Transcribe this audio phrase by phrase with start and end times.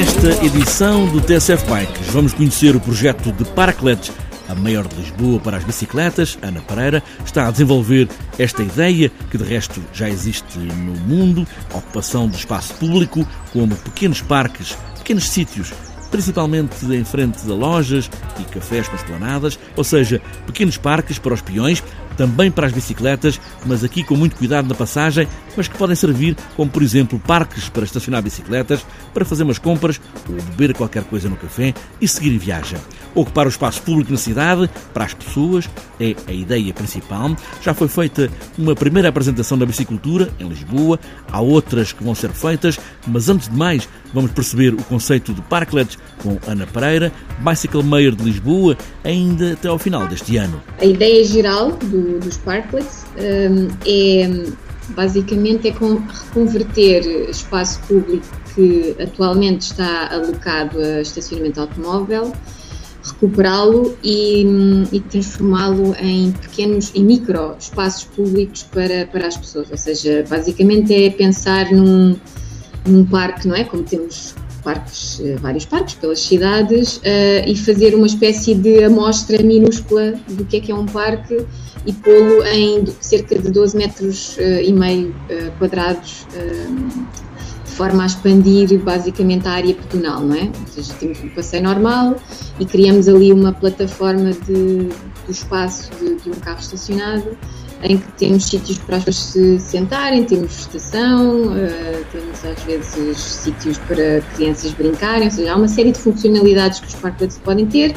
[0.00, 4.10] edição do TSF Bikes vamos conhecer o projeto de Paracletes,
[4.48, 6.38] a maior de Lisboa para as bicicletas.
[6.40, 8.08] Ana Pereira está a desenvolver
[8.38, 13.76] esta ideia, que de resto já existe no mundo, a ocupação do espaço público, como
[13.76, 15.70] pequenos parques, pequenos sítios
[16.10, 18.10] principalmente em frente a lojas
[18.40, 21.84] e cafés com esplanadas, ou seja, pequenos parques para os peões,
[22.20, 26.36] também para as bicicletas, mas aqui com muito cuidado na passagem, mas que podem servir
[26.54, 28.84] como, por exemplo, parques para estacionar bicicletas,
[29.14, 29.98] para fazer umas compras
[30.28, 32.78] ou beber qualquer coisa no café e seguir viagem.
[33.14, 35.66] Ocupar o espaço público na cidade, para as pessoas,
[35.98, 37.34] é a ideia principal.
[37.62, 41.00] Já foi feita uma primeira apresentação da bicicultura em Lisboa,
[41.32, 45.40] há outras que vão ser feitas, mas antes de mais, vamos perceber o conceito de
[45.42, 50.62] parklets com Ana Pereira, Bicycle Mayor de Lisboa, ainda até ao final deste ano.
[50.78, 54.50] A ideia geral do dos parklets um, é
[54.90, 62.32] basicamente é reconverter espaço público que atualmente está alocado a estacionamento automóvel,
[63.02, 64.44] recuperá-lo e,
[64.92, 69.70] e transformá-lo em pequenos, em micro espaços públicos para, para as pessoas.
[69.70, 72.16] Ou seja, basicamente é pensar num,
[72.86, 73.64] num parque, não é?
[73.64, 77.02] Como temos parques, eh, vários parques pelas cidades uh,
[77.46, 81.44] e fazer uma espécie de amostra minúscula do que é que é um parque
[81.86, 86.26] e pô-lo em cerca de 12 metros uh, e meio uh, quadrados
[87.64, 90.44] de forma a expandir basicamente a área pedonal, não é?
[90.44, 92.16] Ou seja, temos um passeio normal
[92.58, 94.88] e criamos ali uma plataforma de,
[95.26, 97.38] do espaço de, de um carro estacionado
[97.82, 103.18] em que temos sítios para as pessoas se sentarem, temos estação, uh, temos às vezes
[103.18, 107.66] sítios para crianças brincarem, ou seja, há uma série de funcionalidades que os parklets podem
[107.66, 107.94] ter,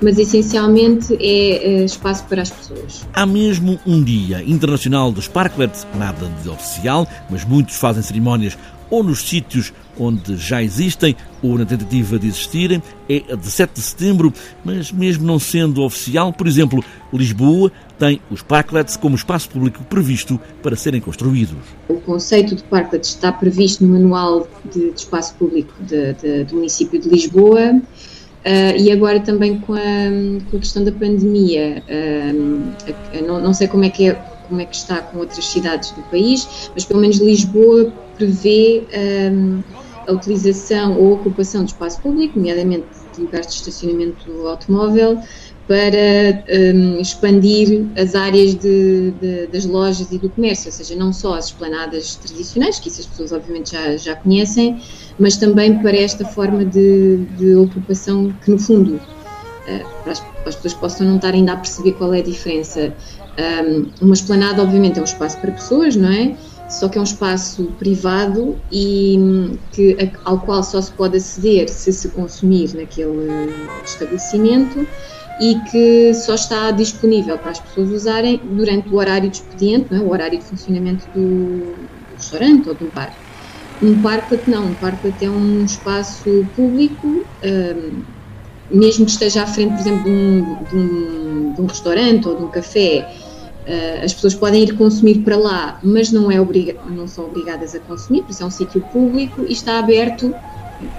[0.00, 3.06] mas essencialmente é uh, espaço para as pessoas.
[3.12, 8.56] Há mesmo um dia internacional dos parklets, nada de oficial, mas muitos fazem cerimónias
[8.90, 13.74] ou nos sítios onde já existem ou na tentativa de existirem, é a de 7
[13.74, 14.32] de setembro,
[14.64, 20.38] mas mesmo não sendo oficial, por exemplo, Lisboa tem os parklets como espaço público previsto
[20.62, 21.56] para serem construídos.
[21.88, 26.56] O conceito de parklet está previsto no Manual de, de Espaço Público de, de, do
[26.56, 27.80] município de Lisboa.
[28.46, 29.80] Uh, e agora também com a,
[30.48, 34.14] com a questão da pandemia, uh, não, não, sei como é que é
[34.46, 38.84] como é que está com outras cidades do país, mas pelo menos Lisboa prevê
[40.06, 42.86] a utilização ou ocupação do espaço público, nomeadamente
[43.16, 45.20] de lugares de estacionamento automóvel,
[45.66, 46.44] para
[46.74, 51.34] um, expandir as áreas de, de, das lojas e do comércio, ou seja, não só
[51.34, 54.80] as esplanadas tradicionais, que isso as pessoas obviamente já, já conhecem,
[55.18, 60.48] mas também para esta forma de, de ocupação que, no fundo, uh, para, as, para
[60.48, 62.94] as pessoas possam não estar ainda a perceber qual é a diferença.
[63.38, 66.36] Um, uma esplanada, obviamente, é um espaço para pessoas, não é?
[66.68, 71.68] só que é um espaço privado e hum, que, ao qual só se pode aceder
[71.68, 73.52] se se consumir naquele
[73.84, 74.86] estabelecimento
[75.40, 79.98] e que só está disponível para as pessoas usarem durante o horário de expediente, é?
[79.98, 81.74] o horário de funcionamento do
[82.16, 83.14] restaurante ou do bar.
[83.82, 88.02] Um parklet não, um parklet é um espaço público, um,
[88.70, 92.36] mesmo que esteja à frente, por exemplo, de um, de um, de um restaurante ou
[92.36, 93.06] de um café,
[93.66, 97.74] Uh, as pessoas podem ir consumir para lá, mas não, é obriga não são obrigadas
[97.74, 100.32] a consumir, porque é um sítio público e está aberto,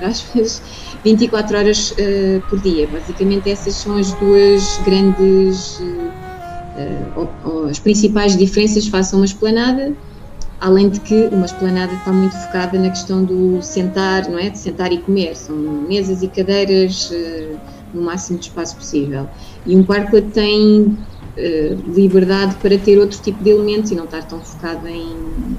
[0.01, 0.61] aspas,
[1.03, 2.87] 24 horas uh, por dia.
[2.87, 9.93] Basicamente, essas são as duas grandes, uh, as principais diferenças face a uma esplanada,
[10.59, 14.49] além de que uma esplanada está muito focada na questão do sentar, não é?
[14.49, 15.35] De sentar e comer.
[15.35, 17.11] São mesas e cadeiras
[17.93, 19.27] no máximo de espaço possível.
[19.65, 20.97] E um parque tem
[21.37, 25.15] eh, liberdade para ter outro tipo de elementos e não estar tão focado em,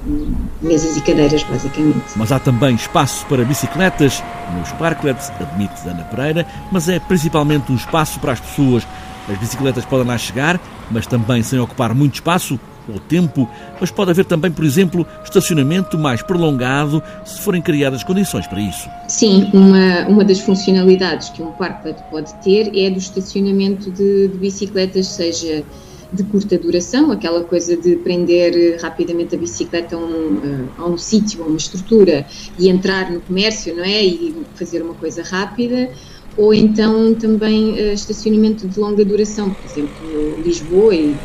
[0.07, 2.03] em mesas e cadeiras, basicamente.
[2.17, 4.21] Mas há também espaço para bicicletas
[4.57, 8.85] nos parklets, admite Ana Pereira, mas é principalmente um espaço para as pessoas.
[9.29, 10.59] As bicicletas podem lá chegar,
[10.91, 12.59] mas também sem ocupar muito espaço,
[12.91, 13.47] ou tempo,
[13.79, 18.89] mas pode haver também, por exemplo, estacionamento mais prolongado se forem criadas condições para isso.
[19.07, 24.37] Sim, uma, uma das funcionalidades que um parque pode ter é do estacionamento de, de
[24.37, 25.63] bicicletas, seja
[26.11, 31.43] de curta duração, aquela coisa de prender rapidamente a bicicleta a um, a um sítio,
[31.43, 32.25] a uma estrutura
[32.57, 34.03] e entrar no comércio, não é?
[34.03, 35.89] E fazer uma coisa rápida,
[36.35, 41.15] ou então também uh, estacionamento de longa duração, por exemplo, Lisboa e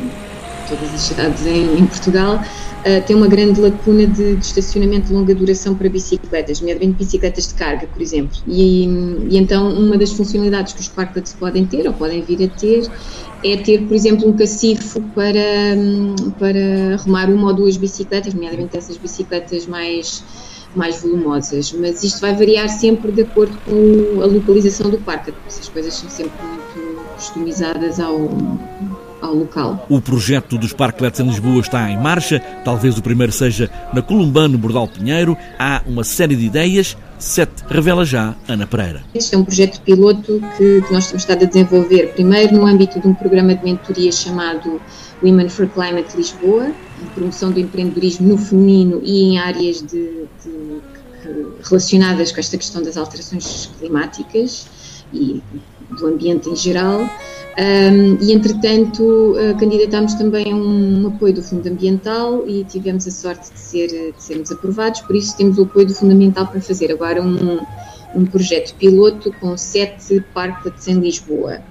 [0.67, 5.13] todas as cidades em, em Portugal, uh, tem uma grande lacuna de, de, estacionamento de
[5.13, 8.37] longa duração para bicicletas, nomeadamente bicicletas de carga, por exemplo.
[8.47, 8.85] E,
[9.29, 12.89] e então, uma das funcionalidades que os parklets podem ter, ou podem vir a ter,
[13.43, 15.39] é ter, por exemplo, um cacifo para,
[16.39, 20.23] para arrumar uma ou duas bicicletas, nomeadamente essas bicicletas mais
[20.75, 25.69] mais volumosas, mas isto vai variar sempre de acordo com a localização do parque, essas
[25.69, 28.29] coisas são sempre muito customizadas ao,
[29.25, 29.85] ao local.
[29.89, 34.57] O projeto dos parklets em Lisboa está em marcha, talvez o primeiro seja na Columbano
[34.57, 35.37] Bordal Pinheiro.
[35.59, 39.03] Há uma série de ideias, sete revela já Ana Pereira.
[39.13, 42.99] Este é um projeto piloto que, que nós temos estado a desenvolver, primeiro no âmbito
[42.99, 44.79] de um programa de mentoria chamado
[45.23, 50.81] Women for Climate Lisboa, de promoção do empreendedorismo no feminino e em áreas de, de,
[51.63, 54.67] relacionadas com esta questão das alterações climáticas
[55.13, 55.41] e
[55.97, 57.09] do ambiente em geral.
[57.57, 63.07] Um, e, entretanto, uh, candidatámos também a um, um, apoio do Fundo Ambiental e tivemos
[63.07, 66.59] a sorte de, ser, de sermos aprovados, por isso temos o apoio do Fundamental para
[66.59, 67.61] fazer agora um,
[68.13, 71.61] um projeto piloto com sete parklets em Lisboa.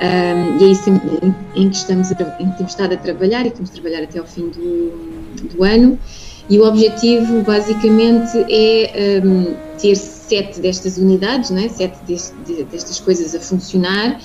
[0.00, 3.44] Um, e é isso em, em, que estamos a, em que temos estado a trabalhar
[3.44, 5.98] e que vamos trabalhar até ao fim do, do ano.
[6.48, 9.20] E o objetivo, basicamente, é
[9.78, 11.68] ter sete destas unidades, né?
[11.68, 12.34] sete deste,
[12.70, 14.20] destas coisas a funcionar,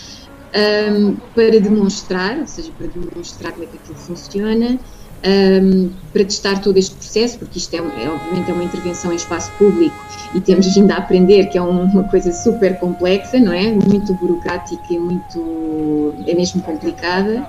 [0.54, 4.80] um, para demonstrar, ou seja, para demonstrar como é que aquilo funciona,
[5.26, 9.16] um, para testar todo este processo, porque isto é, é, obviamente é uma intervenção em
[9.16, 9.96] espaço público
[10.36, 13.72] e temos ainda a aprender que é uma coisa super complexa, não é?
[13.72, 17.48] Muito burocrática e muito, é mesmo complicada,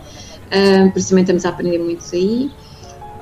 [0.52, 2.50] um, por estamos a aprender muito aí.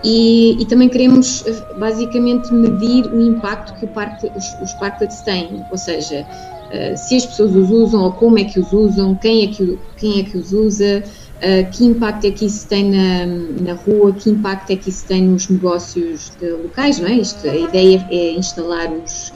[0.05, 1.45] E, e, também queremos
[1.79, 6.27] basicamente medir o impacto que parque, os, os parklets têm, ou seja,
[6.73, 9.79] uh, se as pessoas os usam ou como é que os usam, quem é que,
[9.97, 13.27] quem é que os usa, uh, que impacto é que isso tem na,
[13.61, 17.15] na rua, que impacto é que isso tem nos negócios locais, não é?
[17.15, 19.33] Isto, a ideia é instalar os,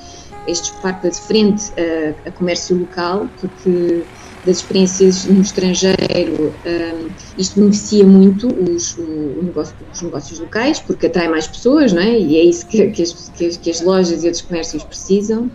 [0.47, 4.05] estes parklets frente a, a comércio local, porque
[4.47, 11.29] das experiências no estrangeiro, um, isto beneficia muito os, negócio, os negócios locais, porque atrai
[11.29, 12.17] mais pessoas, não é?
[12.17, 15.51] E é isso que, que, as, que as, lojas e outros comércios precisam.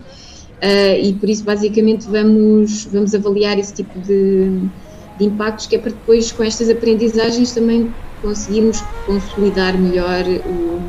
[0.62, 4.60] Uh, e por isso, basicamente, vamos, vamos avaliar esse tipo de,
[5.18, 7.92] de impactos, que é para depois, com estas aprendizagens, também
[8.22, 10.80] conseguirmos consolidar melhor o,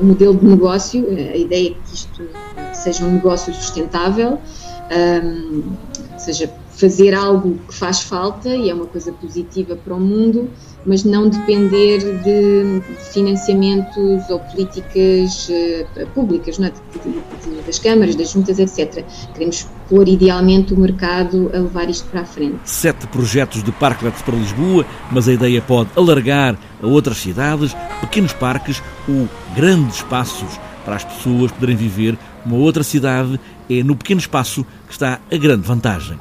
[0.00, 1.04] o modelo de negócio.
[1.10, 2.28] A ideia é que isto
[2.72, 4.38] seja um negócio sustentável,
[5.24, 5.62] um,
[6.22, 10.48] seja fazer algo que faz falta e é uma coisa positiva para o mundo,
[10.86, 12.80] mas não depender de
[13.12, 16.72] financiamentos ou políticas uh, públicas, é?
[17.66, 19.04] das câmaras, das juntas, etc.
[19.32, 22.58] Queremos pôr idealmente o mercado a levar isto para a frente.
[22.64, 28.32] Sete projetos de parklets para Lisboa, mas a ideia pode alargar a outras cidades, pequenos
[28.32, 33.38] parques ou grandes espaços para as pessoas poderem viver uma outra cidade.
[33.68, 36.18] É no pequeno espaço que está a grande vantagem.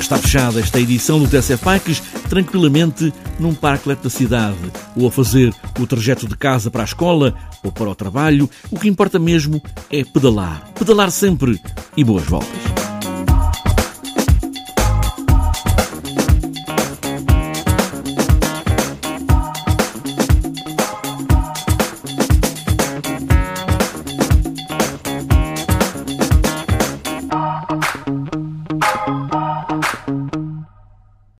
[0.00, 4.56] Está fechada esta edição do TSF Bikes tranquilamente num parklet da cidade,
[4.96, 8.48] ou a fazer o trajeto de casa para a escola ou para o trabalho.
[8.70, 10.68] O que importa mesmo é pedalar.
[10.74, 11.60] Pedalar sempre
[11.96, 12.79] e boas voltas.